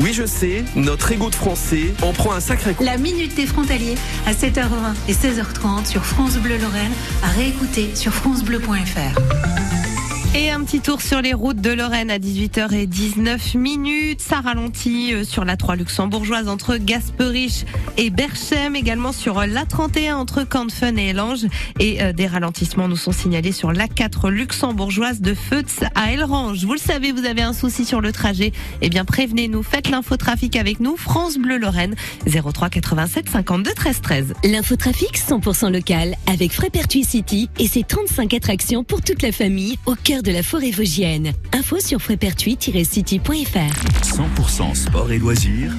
Oui, 0.00 0.12
je 0.14 0.24
sais, 0.24 0.64
notre 0.76 1.12
ego 1.12 1.28
de 1.28 1.34
français 1.34 1.92
en 2.02 2.12
prend 2.12 2.32
un 2.32 2.40
sacré 2.40 2.72
coup. 2.72 2.84
La 2.84 2.96
minute 2.96 3.34
des 3.34 3.46
frontaliers 3.46 3.96
à 4.26 4.32
7h20 4.32 4.94
et 5.08 5.12
16h30 5.12 5.86
sur 5.86 6.04
France 6.06 6.36
Bleu 6.38 6.56
Lorraine, 6.56 6.92
à 7.22 7.28
réécouter 7.28 7.90
sur 7.94 8.12
francebleu.fr 8.14 8.93
francebleu.fr. 8.94 10.03
Et 10.36 10.50
un 10.50 10.64
petit 10.64 10.80
tour 10.80 11.00
sur 11.00 11.22
les 11.22 11.32
routes 11.32 11.60
de 11.60 11.70
Lorraine 11.70 12.10
à 12.10 12.18
18h19 12.18 13.56
minutes. 13.56 14.20
Ça 14.20 14.40
ralentit 14.40 15.14
euh, 15.14 15.22
sur 15.22 15.44
la 15.44 15.56
3 15.56 15.76
luxembourgeoise 15.76 16.48
entre 16.48 16.76
Gasperich 16.76 17.64
et 17.96 18.10
Berchem, 18.10 18.74
également 18.74 19.12
sur 19.12 19.46
la 19.46 19.64
31 19.64 20.16
entre 20.16 20.42
Canfen 20.42 20.98
et 20.98 21.10
Elange. 21.10 21.46
Et 21.78 22.02
euh, 22.02 22.12
des 22.12 22.26
ralentissements 22.26 22.88
nous 22.88 22.96
sont 22.96 23.12
signalés 23.12 23.52
sur 23.52 23.72
la 23.72 23.86
4 23.86 24.28
luxembourgeoise 24.30 25.20
de 25.20 25.34
Feutz 25.34 25.84
à 25.94 26.10
Elrange. 26.10 26.64
Vous 26.64 26.72
le 26.72 26.80
savez, 26.80 27.12
vous 27.12 27.26
avez 27.26 27.42
un 27.42 27.52
souci 27.52 27.84
sur 27.84 28.00
le 28.00 28.10
trajet. 28.10 28.50
Eh 28.82 28.88
bien, 28.88 29.04
prévenez-nous, 29.04 29.62
faites 29.62 29.88
l'infotrafic 29.88 30.56
avec 30.56 30.80
nous. 30.80 30.96
France 30.96 31.38
Bleu 31.38 31.58
Lorraine 31.58 31.94
03 32.26 32.70
87 32.70 33.28
52 33.28 33.72
13 33.72 34.00
13. 34.00 34.32
L'infotrafic 34.42 35.16
100% 35.16 35.72
local 35.72 36.16
avec 36.26 36.50
Frépertuis 36.50 37.04
City 37.04 37.48
et 37.60 37.68
ses 37.68 37.84
35 37.84 38.34
attractions 38.34 38.82
pour 38.82 39.00
toute 39.00 39.22
la 39.22 39.30
famille 39.30 39.78
au 39.86 39.94
cœur 39.94 40.23
de 40.24 40.32
la 40.32 40.42
forêt 40.42 40.70
vosgienne. 40.70 41.32
Info 41.52 41.78
sur 41.78 42.00
frépertuis-city.fr. 42.00 43.28
100% 44.02 44.74
sport 44.74 45.12
et 45.12 45.18
loisirs 45.18 45.72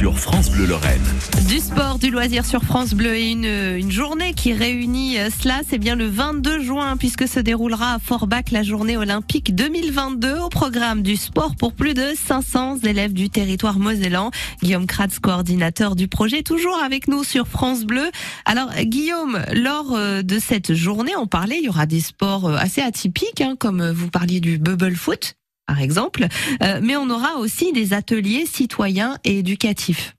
sur 0.00 0.18
France 0.18 0.50
Bleu 0.50 0.64
Lorraine. 0.64 1.02
Du 1.46 1.58
sport, 1.58 1.98
du 1.98 2.10
loisir 2.10 2.46
sur 2.46 2.62
France 2.62 2.94
Bleu 2.94 3.16
et 3.16 3.32
une, 3.32 3.90
journée 3.90 4.32
qui 4.32 4.54
réunit 4.54 5.18
euh, 5.18 5.28
cela, 5.28 5.60
c'est 5.68 5.76
bien 5.76 5.94
le 5.94 6.06
22 6.06 6.62
juin 6.62 6.96
puisque 6.96 7.28
se 7.28 7.38
déroulera 7.38 7.96
à 7.96 7.98
Forbach 7.98 8.44
la 8.50 8.62
journée 8.62 8.96
olympique 8.96 9.54
2022 9.54 10.38
au 10.38 10.48
programme 10.48 11.02
du 11.02 11.16
sport 11.16 11.54
pour 11.54 11.74
plus 11.74 11.92
de 11.92 12.14
500 12.16 12.78
élèves 12.78 13.12
du 13.12 13.28
territoire 13.28 13.78
mosellan. 13.78 14.30
Guillaume 14.62 14.86
Kratz, 14.86 15.18
coordinateur 15.18 15.96
du 15.96 16.08
projet, 16.08 16.42
toujours 16.42 16.78
avec 16.82 17.06
nous 17.06 17.22
sur 17.22 17.46
France 17.46 17.84
Bleu. 17.84 18.10
Alors 18.46 18.70
Guillaume, 18.80 19.44
lors 19.52 19.94
euh, 19.94 20.22
de 20.22 20.38
cette 20.38 20.72
journée, 20.72 21.14
on 21.14 21.26
parlait, 21.26 21.58
il 21.58 21.66
y 21.66 21.68
aura 21.68 21.84
des 21.84 22.00
sports 22.00 22.48
euh, 22.48 22.56
assez 22.56 22.80
atypiques, 22.80 23.42
hein, 23.42 23.54
comme 23.58 23.90
vous 23.90 24.08
parliez 24.08 24.40
du 24.40 24.56
bubble 24.56 24.96
foot 24.96 25.36
par 25.70 25.80
exemple, 25.80 26.26
Euh, 26.64 26.80
mais 26.82 26.96
on 26.96 27.08
aura 27.10 27.36
aussi 27.36 27.72
des 27.72 27.92
ateliers 27.92 28.44
citoyens 28.44 29.18
et 29.22 29.38
éducatifs. 29.38 30.16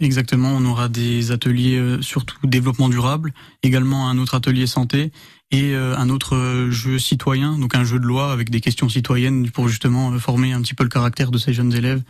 Exactement, 0.00 0.52
on 0.56 0.64
aura 0.64 0.88
des 0.88 1.32
ateliers 1.32 1.76
euh, 1.76 2.00
surtout 2.00 2.36
développement 2.44 2.88
durable, 2.88 3.34
également 3.62 4.08
un 4.08 4.16
autre 4.16 4.34
atelier 4.34 4.66
santé 4.66 5.12
et 5.50 5.74
euh, 5.74 5.94
un 5.98 6.08
autre 6.08 6.68
jeu 6.70 6.98
citoyen, 6.98 7.58
donc 7.58 7.74
un 7.74 7.84
jeu 7.84 7.98
de 7.98 8.06
loi 8.06 8.32
avec 8.32 8.48
des 8.48 8.62
questions 8.62 8.88
citoyennes 8.88 9.50
pour 9.50 9.68
justement 9.68 10.18
former 10.18 10.52
un 10.54 10.62
petit 10.62 10.72
peu 10.74 10.84
le 10.84 10.88
caractère 10.88 11.30
de 11.30 11.36
ces 11.36 11.52
jeunes 11.52 11.74
élèves 11.74 12.02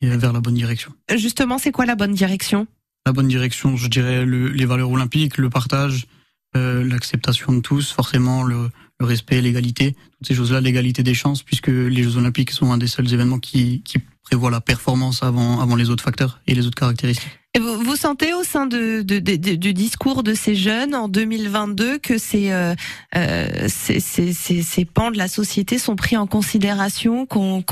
et 0.00 0.08
vers 0.08 0.32
la 0.32 0.40
bonne 0.40 0.54
direction. 0.54 0.90
Justement, 1.14 1.58
c'est 1.58 1.70
quoi 1.70 1.86
la 1.86 1.94
bonne 1.94 2.14
direction? 2.14 2.66
La 3.06 3.12
bonne 3.12 3.28
direction, 3.28 3.76
je 3.76 3.86
dirais 3.88 4.24
le- 4.26 4.48
les 4.48 4.64
valeurs 4.66 4.90
olympiques, 4.90 5.38
le 5.38 5.48
partage, 5.48 6.06
l'acceptation 6.54 7.52
de 7.52 7.60
tous, 7.60 7.92
forcément 7.92 8.42
le, 8.42 8.68
le 9.02 9.08
respect, 9.08 9.40
l'égalité, 9.40 9.92
toutes 10.18 10.28
ces 10.28 10.34
choses-là, 10.34 10.60
l'égalité 10.60 11.02
des 11.02 11.14
chances, 11.14 11.42
puisque 11.42 11.68
les 11.68 12.02
Jeux 12.02 12.16
olympiques 12.16 12.50
sont 12.52 12.72
un 12.72 12.78
des 12.78 12.86
seuls 12.86 13.12
événements 13.12 13.38
qui, 13.38 13.82
qui 13.84 13.98
prévoit 14.22 14.50
la 14.50 14.60
performance 14.60 15.22
avant, 15.22 15.60
avant 15.60 15.76
les 15.76 15.90
autres 15.90 16.04
facteurs 16.04 16.40
et 16.46 16.54
les 16.54 16.66
autres 16.66 16.78
caractéristiques. 16.78 17.28
Et 17.54 17.58
Vous, 17.58 17.82
vous 17.84 17.96
sentez 17.96 18.32
au 18.32 18.44
sein 18.44 18.64
de, 18.64 19.02
de- 19.02 19.18
de- 19.18 19.36
de- 19.36 19.56
du 19.56 19.74
discours 19.74 20.22
de 20.22 20.32
ces 20.32 20.54
jeunes 20.54 20.94
en 20.94 21.06
2022 21.08 21.98
que 21.98 22.16
ces, 22.16 22.50
euh, 22.50 22.74
euh, 23.14 23.66
ces, 23.68 24.00
ces, 24.00 24.32
ces- 24.32 24.62
ces 24.62 24.84
pans 24.86 25.10
de 25.10 25.18
la 25.18 25.28
société 25.28 25.76
sont 25.78 25.94
pris 25.94 26.16
en 26.16 26.26
considération, 26.26 27.26
qu'on 27.26 27.62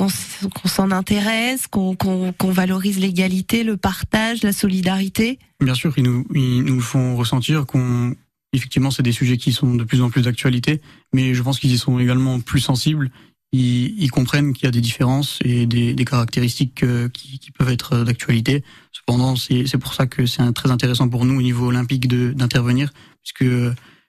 s'en 0.66 0.90
intéresse, 0.90 1.66
qu'on 1.66 1.96
valorise 2.42 2.99
l'égalité, 2.99 3.62
le 3.64 3.78
partage, 3.78 4.42
la 4.42 4.52
solidarité? 4.52 5.38
Bien 5.60 5.75
sûr, 5.75 5.94
ils 5.96 6.02
nous, 6.04 6.26
ils 6.34 6.62
nous 6.62 6.80
font 6.82 7.16
ressentir 7.16 7.64
qu'on, 7.64 8.14
effectivement, 8.52 8.90
c'est 8.90 9.02
des 9.02 9.12
sujets 9.12 9.37
qui 9.37 9.52
sont 9.52 9.75
de 9.75 9.85
plus 9.85 10.02
en 10.02 10.11
plus 10.11 10.23
d'actualité, 10.23 10.80
mais 11.12 11.35
je 11.35 11.42
pense 11.42 11.59
qu'ils 11.59 11.73
y 11.73 11.78
sont 11.78 11.99
également 11.99 12.40
plus 12.40 12.61
sensibles. 12.61 13.11
Ils, 13.52 14.00
ils 14.00 14.11
comprennent 14.11 14.52
qu'il 14.52 14.64
y 14.64 14.69
a 14.69 14.71
des 14.71 14.80
différences 14.80 15.38
et 15.45 15.66
des, 15.66 15.92
des 15.95 16.04
caractéristiques 16.04 16.85
euh, 16.85 17.09
qui, 17.09 17.38
qui 17.40 17.50
peuvent 17.50 17.71
être 17.71 17.95
euh, 17.95 18.04
d'actualité. 18.04 18.62
Cependant, 18.92 19.35
c'est 19.35 19.78
pour 19.78 19.95
ça 19.95 20.07
que 20.07 20.25
c'est 20.26 20.52
très 20.52 20.71
intéressant 20.71 21.09
pour 21.09 21.25
nous 21.25 21.37
au 21.38 21.42
niveau 21.42 21.66
olympique 21.66 22.07
d'intervenir, 22.09 22.92
puisque 23.23 23.50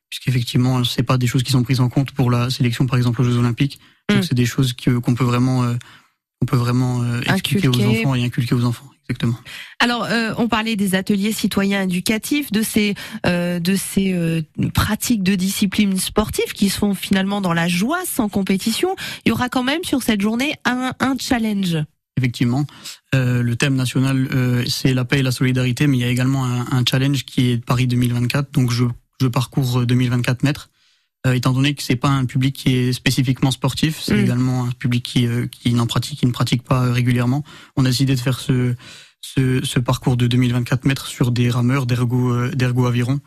puisqu'effectivement, 0.09 0.83
c'est 0.83 1.03
pas 1.03 1.17
des 1.17 1.25
choses 1.25 1.41
qui 1.41 1.53
sont 1.53 1.63
prises 1.63 1.79
en 1.79 1.87
compte 1.89 2.11
pour 2.11 2.29
la 2.29 2.49
sélection, 2.49 2.85
par 2.85 2.97
exemple, 2.97 3.21
aux 3.21 3.23
Jeux 3.23 3.37
Olympiques. 3.37 3.79
Donc, 4.09 4.19
Mm. 4.19 4.23
c'est 4.23 4.35
des 4.35 4.45
choses 4.45 4.73
que- 4.73 4.97
qu'on 4.99 5.15
peut 5.15 5.23
vraiment, 5.23 5.63
euh, 5.63 5.75
qu'on 6.39 6.45
peut 6.47 6.57
vraiment 6.57 7.01
expliquer 7.21 7.69
aux 7.69 7.79
enfants 7.81 8.13
et 8.15 8.23
inculquer 8.25 8.53
aux 8.53 8.65
enfants. 8.65 8.90
Exactement. 9.11 9.37
Alors, 9.79 10.05
euh, 10.05 10.33
on 10.37 10.47
parlait 10.47 10.77
des 10.77 10.95
ateliers 10.95 11.33
citoyens 11.33 11.83
éducatifs, 11.83 12.51
de 12.51 12.61
ces 12.61 12.95
euh, 13.25 13.59
de 13.59 13.75
ces 13.75 14.13
euh, 14.13 14.41
pratiques 14.73 15.21
de 15.21 15.35
disciplines 15.35 15.97
sportives 15.97 16.53
qui 16.53 16.69
se 16.69 16.77
font 16.77 16.93
finalement 16.93 17.41
dans 17.41 17.53
la 17.53 17.67
joie, 17.67 17.99
sans 18.05 18.29
compétition. 18.29 18.95
Il 19.25 19.29
y 19.29 19.31
aura 19.31 19.49
quand 19.49 19.63
même 19.63 19.83
sur 19.83 20.01
cette 20.01 20.21
journée 20.21 20.53
un, 20.63 20.93
un 20.99 21.15
challenge. 21.19 21.77
Effectivement, 22.17 22.65
le 23.13 23.53
thème 23.55 23.75
national 23.75 24.27
c'est 24.67 24.93
la 24.93 25.05
paix 25.05 25.19
et 25.19 25.23
la 25.23 25.31
solidarité, 25.31 25.87
mais 25.87 25.97
il 25.97 26.01
y 26.01 26.03
a 26.03 26.09
également 26.09 26.45
un, 26.45 26.67
un 26.71 26.83
challenge 26.87 27.25
qui 27.25 27.51
est 27.51 27.65
Paris 27.65 27.87
2024. 27.87 28.51
Donc 28.51 28.69
je, 28.71 28.85
je 29.21 29.27
parcours 29.27 29.79
euh, 29.79 29.85
2024 29.85 30.43
mètres. 30.43 30.69
Euh, 31.27 31.33
étant 31.33 31.51
donné 31.53 31.75
que 31.75 31.83
c'est 31.83 31.95
pas 31.95 32.09
un 32.09 32.25
public 32.25 32.55
qui 32.55 32.75
est 32.75 32.93
spécifiquement 32.93 33.51
sportif, 33.51 33.99
c'est 34.01 34.15
Mm. 34.15 34.23
également 34.23 34.65
un 34.65 34.71
public 34.71 35.03
qui, 35.05 35.27
euh, 35.27 35.45
qui 35.47 35.71
n'en 35.73 35.85
pratique, 35.85 36.19
qui 36.19 36.25
ne 36.25 36.31
pratique 36.31 36.63
pas 36.63 36.85
euh, 36.87 36.91
régulièrement. 36.91 37.43
On 37.77 37.85
a 37.85 37.89
décidé 37.89 38.15
de 38.15 38.19
faire 38.19 38.39
ce, 38.39 38.73
ce, 39.21 39.63
ce 39.63 39.79
parcours 39.79 40.17
de 40.17 40.25
2024 40.25 40.85
mètres 40.85 41.05
sur 41.05 41.31
des 41.31 41.49
rameurs 41.51 41.85
d'ergo 41.85 42.33
euh, 42.33 42.49
d'ergo 42.55 42.87
aviron 42.87 43.19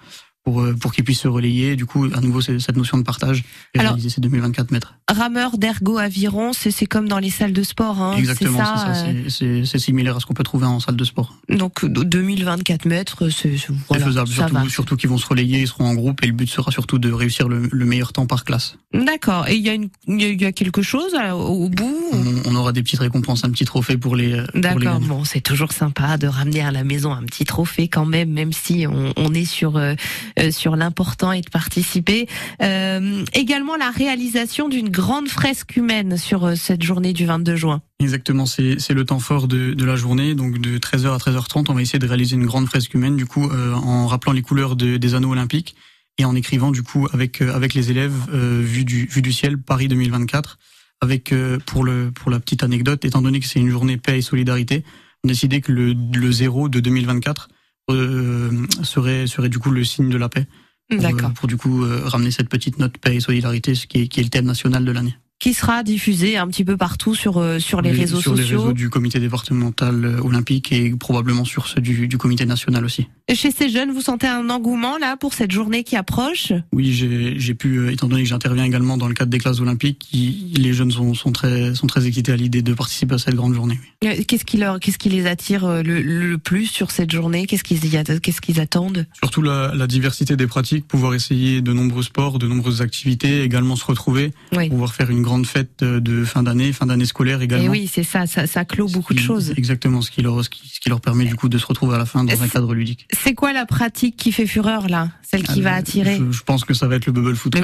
pour, 0.45 0.61
euh, 0.61 0.75
pour 0.75 0.93
qu'ils 0.93 1.05
puissent 1.05 1.21
se 1.23 1.29
relayer. 1.29 1.75
Du 1.77 1.87
coup, 1.87 2.07
à 2.15 2.21
nouveau, 2.21 2.41
cette 2.41 2.77
notion 2.77 2.99
de 2.99 3.03
partage 3.03 3.45
et 3.75 3.79
Alors- 3.79 3.93
réaliser 3.93 4.11
ces 4.11 4.21
2024 4.21 4.71
mètres. 4.71 4.95
Rameur 5.11 5.59
d'ergo 5.59 5.99
aviron, 5.99 6.53
c'est 6.53 6.71
c'est 6.71 6.87
comme 6.87 7.09
dans 7.09 7.19
les 7.19 7.31
salles 7.31 7.53
de 7.53 7.63
sport. 7.63 8.01
Hein, 8.01 8.15
Exactement, 8.17 8.59
c'est 8.59 8.95
ça. 8.95 9.45
euh, 9.45 9.65
c'est- 9.65 9.79
similaire 9.79 10.17
à 10.17 10.21
ce 10.21 10.27
qu'on 10.27 10.35
peut 10.35 10.43
trouver 10.45 10.67
en 10.67 10.81
salle 10.81 10.97
de 10.97 11.05
sport. 11.05 11.35
donc 11.49 11.85
2024 11.85 12.87
mètres, 12.87 13.29
c'est 13.29 13.55
voilà, 13.89 14.07
faisable, 14.07 14.29
ça 14.29 14.35
surtout, 14.35 14.55
va. 14.55 14.69
surtout 14.69 14.97
qu'ils 14.97 15.11
vont 15.11 15.19
se 15.19 15.27
relayer, 15.27 15.61
ils 15.61 15.69
seront 15.69 15.87
en 15.87 15.95
groupe 15.95 16.23
et 16.23 16.27
le 16.27 16.33
but 16.33 16.49
sera 16.49 16.71
surtout 16.71 16.99
de 16.99 17.11
réussir 17.13 17.49
le, 17.49 17.69
le 17.71 17.85
meilleur 17.85 18.13
temps 18.13 18.27
par 18.27 18.45
classe. 18.45 18.77
D'accord. 18.93 19.49
Et 19.49 19.57
il 19.57 19.63
y 19.63 19.69
a 19.69 19.75
une, 19.75 19.89
y 20.09 20.45
a- 20.45 20.53
quelque 20.53 20.83
chose 20.83 21.13
euh, 21.15 21.33
au 21.33 21.69
bout. 21.69 21.95
On, 22.13 22.43
on 22.47 22.55
aura 22.57 22.73
des 22.73 22.83
petites 22.83 23.01
récompenses, 23.01 23.45
un 23.45 23.51
petit 23.51 23.65
trophée 23.65 23.97
pour 23.99 24.17
les. 24.17 24.43
D'accord. 24.55 25.01
Bon, 25.01 25.25
c'est 25.25 25.41
toujours 25.41 25.73
sympa 25.73 26.17
de 26.17 26.27
ramener 26.27 26.61
à 26.63 26.71
la 26.71 26.85
maison 26.85 27.13
un 27.13 27.23
petit 27.25 27.45
trophée 27.45 27.89
quand 27.89 28.07
même, 28.07 28.31
même 28.31 28.53
si 28.53 28.87
on, 28.89 29.13
on 29.17 29.35
est 29.35 29.45
sur 29.45 29.77
euh, 29.77 29.95
euh, 30.34 30.34
sur 30.51 30.77
l'important 30.77 31.33
et 31.33 31.41
de 31.41 31.51
participer. 31.51 32.27
Euh, 32.63 33.25
également 33.35 33.77
la 33.77 33.91
réalisation 33.91 34.69
d'une 34.69 34.89
grande 34.89 35.29
fresque 35.29 35.77
humaine 35.77 36.17
sur 36.17 36.45
euh, 36.45 36.55
cette 36.55 36.83
journée 36.83 37.13
du 37.13 37.27
22 37.27 37.57
juin. 37.57 37.83
Exactement, 38.01 38.47
c'est 38.47 38.77
le 38.91 39.05
temps 39.05 39.19
fort 39.19 39.49
de, 39.49 39.73
de 39.75 39.85
la 39.85 39.97
journée, 39.97 40.35
donc 40.35 40.59
de 40.59 40.79
13h 40.79 41.15
à 41.15 41.17
13h30, 41.19 41.67
on 41.69 41.75
va 41.75 41.83
essayer 41.83 41.99
de 41.99 42.07
réaliser 42.07 42.37
une 42.37 42.47
grande 42.47 42.67
fresque 42.67 42.93
humaine, 42.95 43.17
du 43.17 43.27
coup, 43.27 43.49
euh, 43.51 43.73
en 43.75 44.07
rappelant 44.07 44.33
les 44.33 44.43
couleurs 44.43 44.77
de- 44.77 44.97
des 44.97 45.15
anneaux 45.15 45.31
olympiques 45.33 45.75
et 46.19 46.25
en 46.25 46.35
écrivant, 46.35 46.71
du 46.71 46.83
coup, 46.83 47.09
avec 47.13 47.41
euh, 47.43 47.55
avec 47.55 47.75
les 47.75 47.91
élèves, 47.91 48.15
euh, 48.33 48.61
vue 48.63 48.85
du 48.85 49.07
vue 49.07 49.23
du 49.23 49.33
ciel, 49.33 49.59
Paris 49.59 49.89
2024. 49.89 50.59
Avec 51.01 51.33
euh, 51.33 51.59
pour 51.67 51.85
le 51.85 52.11
pour 52.15 52.31
la 52.31 52.39
petite 52.41 52.63
anecdote, 52.63 53.05
étant 53.05 53.21
donné 53.21 53.41
que 53.41 53.47
c'est 53.47 53.59
une 53.61 53.69
journée 53.71 53.97
paix 53.97 54.19
et 54.19 54.23
solidarité, 54.23 54.85
on 55.25 55.29
a 55.29 55.33
décidé 55.33 55.61
que 55.61 55.73
le 55.73 55.93
le 56.15 56.33
zéro 56.33 56.69
de 56.69 56.81
2024 56.81 57.49
euh, 57.91 58.67
serait 58.83 59.27
serait 59.27 59.49
du 59.49 59.59
coup 59.59 59.71
le 59.71 59.85
signe 59.85 60.09
de 60.09 60.17
la 60.17 60.29
paix. 60.29 60.47
Pour, 60.91 61.01
D'accord. 61.01 61.31
euh, 61.31 61.33
pour 61.33 61.49
du 61.49 61.57
coup 61.57 61.85
euh, 61.85 62.03
ramener 62.05 62.31
cette 62.31 62.49
petite 62.49 62.79
note 62.79 62.99
paix 62.99 63.17
et 63.17 63.21
solidarité, 63.21 63.75
ce 63.75 63.87
qui 63.87 64.03
est, 64.03 64.09
qui 64.09 64.21
est 64.21 64.23
le 64.23 64.29
thème 64.29 64.45
national 64.45 64.85
de 64.85 64.93
l'année. 64.93 65.17
Qui 65.41 65.53
sera 65.53 65.83
diffusé 65.83 66.37
un 66.37 66.47
petit 66.47 66.65
peu 66.65 66.77
partout 66.77 67.15
sur 67.15 67.39
euh, 67.39 67.59
sur 67.59 67.83
les, 67.83 67.91
réseaux 67.91 68.21
sur 68.21 68.37
sociaux. 68.37 68.57
les 68.57 68.57
réseaux 68.57 68.73
du 68.73 68.89
comité 68.89 69.19
départemental 69.19 70.05
euh, 70.05 70.21
olympique 70.23 70.73
et 70.73 70.91
probablement 70.95 71.45
sur 71.45 71.67
ceux 71.67 71.81
du, 71.81 72.07
du 72.09 72.17
comité 72.19 72.47
national 72.47 72.85
aussi. 72.85 73.09
Chez 73.33 73.51
ces 73.51 73.71
jeunes, 73.71 73.91
vous 73.91 74.03
sentez 74.03 74.27
un 74.27 74.51
engouement 74.51 74.99
là 74.99 75.17
pour 75.17 75.33
cette 75.33 75.51
journée 75.51 75.83
qui 75.83 75.97
approche? 75.97 76.53
Oui, 76.75 76.93
j'ai 76.93 77.55
pu, 77.55 77.79
euh, 77.79 77.91
étant 77.91 78.07
donné 78.07 78.23
que 78.23 78.29
j'interviens 78.29 78.65
également 78.65 78.99
dans 78.99 79.09
le 79.09 79.15
cadre 79.15 79.31
des 79.31 79.39
classes 79.39 79.61
olympiques, 79.61 79.99
qui- 79.99 80.53
les 80.59 80.75
jeunes 80.75 80.91
sont, 80.91 81.15
sont 81.15 81.33
très 81.33 81.75
sont 81.75 81.87
très 81.87 82.07
excités 82.07 82.33
à 82.33 82.37
l'idée 82.37 82.61
de 82.61 82.75
participer 82.75 83.15
à 83.15 83.19
cette 83.19 83.35
grande 83.35 83.55
journée. 83.55 83.81
oui. 84.03 84.09
Euh, 84.11 84.23
Qu'est-ce 84.29 84.45
qui 84.45 84.59
leur, 84.59 84.79
qu'est-ce 84.79 84.99
qui 84.99 85.09
les 85.09 85.27
attire 85.27 85.65
euh, 85.65 85.83
le, 85.83 86.03
le 86.03 86.37
plus 86.37 86.67
sur 86.67 86.91
cette 86.91 87.11
journée? 87.11 87.47
Qu'est-ce 87.47 87.65
qu'ils 87.65 87.81
qu'est-ce 87.81 88.61
attendent? 88.61 89.07
Surtout 89.23 89.41
la, 89.41 89.73
la 89.75 89.87
diversité 89.87 90.37
des 90.37 90.47
pratiques, 90.47 90.87
pouvoir 90.87 91.15
essayer 91.15 91.63
de 91.63 91.73
nombreux 91.73 92.03
sports, 92.03 92.39
de 92.39 92.47
nombreuses 92.47 92.83
activités, 92.83 93.41
également 93.43 93.77
se 93.77 93.87
retrouver, 93.87 94.33
Oui. 94.55 94.69
pouvoir 94.69 94.93
faire 94.95 95.09
une 95.09 95.23
grande 95.23 95.47
fête 95.47 95.83
de 95.83 96.25
fin 96.27 96.43
d'année, 96.43 96.75
fin 96.75 96.85
d'année 96.85 97.07
scolaire 97.07 97.41
Et 97.41 97.45
également. 97.45 97.65
Eh 97.65 97.71
oui, 97.71 97.91
c'est 97.91 98.03
ça, 98.05 98.27
ça, 98.27 98.47
ça 98.47 98.67
clôt 98.67 98.87
beaucoup 98.89 99.15
de 99.15 99.19
choses. 99.19 99.55
Exactement, 99.57 100.03
ce 100.03 100.11
qui 100.11 100.21
leur 100.21 100.45
ce 100.45 100.51
qui, 100.51 100.69
ce 100.69 100.79
qui 100.79 100.91
leur 100.91 101.01
permet 101.01 101.25
du 101.25 101.37
coup 101.37 101.49
de 101.49 101.57
se 101.57 101.65
retrouver 101.65 101.95
à 101.95 101.99
la 101.99 102.05
fin 102.07 102.23
dans 102.23 102.43
un 102.43 102.49
cadre 102.49 102.75
ludique. 102.75 103.07
C'est 103.15 103.35
quoi 103.35 103.53
la 103.53 103.67
pratique 103.67 104.17
qui 104.17 104.33
fait 104.33 104.47
fureur 104.47 104.89
là 104.89 105.11
Celle 105.23 105.43
qui 105.43 105.63
va 105.63 105.75
Euh, 105.75 105.79
attirer 105.79 106.19
Je, 106.19 106.31
je 106.33 106.43
pense 106.43 106.65
que 106.65 106.75
ça 106.75 106.87
va 106.89 106.97
être 106.97 107.07
le 107.07 107.13
bubble 107.13 107.37
foot. 107.37 107.55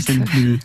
C'est 0.00 0.14
le 0.14 0.24
plus, 0.24 0.58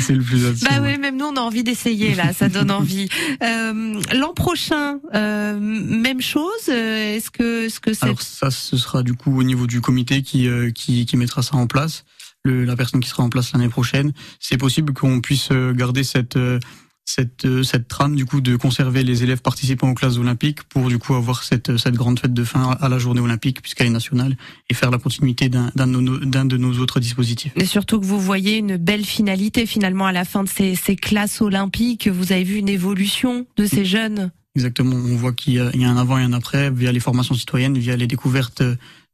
c'est 0.00 0.14
le- 0.14 0.22
plus 0.22 0.46
attirant. 0.46 0.76
Bah 0.76 0.82
oui, 0.82 0.98
même 0.98 1.16
nous 1.16 1.26
on 1.26 1.36
a 1.36 1.40
envie 1.40 1.62
d'essayer 1.64 2.14
là, 2.14 2.32
ça 2.32 2.48
donne 2.48 2.70
envie. 2.70 3.08
Euh, 3.42 4.00
L'an 4.14 4.34
prochain, 4.34 4.98
euh, 5.14 5.58
même 5.60 6.20
chose. 6.20 6.42
euh, 6.68 7.16
Est-ce 7.16 7.30
que, 7.30 7.66
est-ce 7.66 7.80
que 7.80 7.92
c'est 7.92 8.04
Alors 8.04 8.22
ça, 8.22 8.50
ce 8.50 8.76
sera 8.76 9.02
du 9.02 9.14
coup 9.14 9.36
au 9.38 9.42
niveau 9.42 9.66
du 9.66 9.80
comité 9.80 10.22
qui 10.22 10.48
euh, 10.48 10.70
qui, 10.70 11.06
qui 11.06 11.16
mettra 11.16 11.42
ça 11.42 11.56
en 11.56 11.66
place. 11.66 12.04
Le, 12.44 12.64
la 12.64 12.76
personne 12.76 13.00
qui 13.00 13.08
sera 13.08 13.22
en 13.22 13.28
place 13.28 13.52
l'année 13.52 13.68
prochaine, 13.68 14.12
c'est 14.40 14.56
possible 14.58 14.92
qu'on 14.92 15.20
puisse 15.20 15.48
euh, 15.52 15.72
garder 15.72 16.02
cette 16.04 16.36
euh, 16.36 16.58
cette 17.04 17.44
euh, 17.44 17.62
cette 17.62 17.88
trame 17.88 18.14
du 18.14 18.24
coup 18.24 18.40
de 18.40 18.56
conserver 18.56 19.02
les 19.02 19.22
élèves 19.22 19.42
participant 19.42 19.90
aux 19.90 19.94
classes 19.94 20.18
olympiques 20.18 20.62
pour 20.64 20.88
du 20.88 20.98
coup 20.98 21.14
avoir 21.14 21.42
cette 21.42 21.76
cette 21.76 21.94
grande 21.94 22.18
fête 22.18 22.32
de 22.32 22.44
fin 22.44 22.76
à 22.80 22.88
la 22.88 22.98
journée 22.98 23.20
olympique 23.20 23.60
puisqu'elle 23.60 23.88
est 23.88 23.90
nationale 23.90 24.36
et 24.70 24.74
faire 24.74 24.90
la 24.90 24.98
continuité 24.98 25.48
d'un 25.48 25.70
de 25.74 26.56
nos 26.56 26.78
autres 26.78 27.00
dispositifs. 27.00 27.52
Et 27.56 27.66
surtout 27.66 28.00
que 28.00 28.06
vous 28.06 28.20
voyez 28.20 28.58
une 28.58 28.76
belle 28.76 29.04
finalité 29.04 29.66
finalement 29.66 30.06
à 30.06 30.12
la 30.12 30.24
fin 30.24 30.44
de 30.44 30.48
ces, 30.48 30.74
ces 30.74 30.96
classes 30.96 31.40
olympiques. 31.40 32.08
Vous 32.08 32.32
avez 32.32 32.44
vu 32.44 32.56
une 32.56 32.68
évolution 32.68 33.46
de 33.56 33.66
ces 33.66 33.84
jeunes. 33.84 34.30
Exactement, 34.54 34.96
on 34.96 35.16
voit 35.16 35.32
qu'il 35.32 35.54
y, 35.54 35.60
a 35.60 35.70
il 35.72 35.80
y 35.80 35.84
a 35.84 35.90
un 35.90 35.96
avant 35.96 36.18
et 36.18 36.22
un 36.22 36.34
après 36.34 36.70
via 36.70 36.92
les 36.92 37.00
formations 37.00 37.34
citoyennes, 37.34 37.78
via 37.78 37.96
les 37.96 38.06
découvertes 38.06 38.62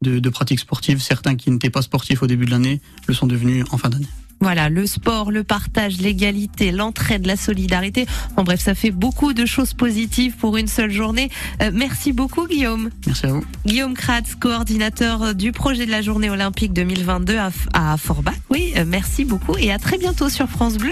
de, 0.02 0.18
de 0.18 0.28
pratiques 0.30 0.60
sportives. 0.60 1.00
Certains 1.00 1.36
qui 1.36 1.50
n'étaient 1.50 1.70
pas 1.70 1.82
sportifs 1.82 2.22
au 2.22 2.26
début 2.26 2.44
de 2.44 2.50
l'année 2.50 2.80
le 3.06 3.14
sont 3.14 3.26
devenus 3.26 3.64
en 3.70 3.78
fin 3.78 3.88
d'année. 3.88 4.08
Voilà, 4.40 4.68
le 4.68 4.86
sport, 4.86 5.30
le 5.30 5.44
partage, 5.44 5.98
l'égalité, 5.98 6.70
l'entraide, 6.70 7.26
la 7.26 7.36
solidarité. 7.36 8.06
En 8.36 8.44
bref, 8.44 8.60
ça 8.60 8.74
fait 8.74 8.90
beaucoup 8.90 9.32
de 9.32 9.46
choses 9.46 9.74
positives 9.74 10.36
pour 10.36 10.56
une 10.56 10.68
seule 10.68 10.90
journée. 10.90 11.30
Euh, 11.62 11.70
merci 11.74 12.12
beaucoup, 12.12 12.46
Guillaume. 12.46 12.90
Merci 13.06 13.26
à 13.26 13.32
vous. 13.32 13.44
Guillaume 13.66 13.94
Kratz, 13.94 14.36
coordinateur 14.36 15.34
du 15.34 15.52
projet 15.52 15.86
de 15.86 15.90
la 15.90 16.02
journée 16.02 16.30
olympique 16.30 16.72
2022 16.72 17.36
à, 17.36 17.50
à 17.72 17.96
Forbach. 17.96 18.34
Oui, 18.50 18.72
euh, 18.76 18.84
merci 18.86 19.24
beaucoup 19.24 19.56
et 19.58 19.72
à 19.72 19.78
très 19.78 19.98
bientôt 19.98 20.28
sur 20.28 20.48
France 20.48 20.78
Bleu. 20.78 20.86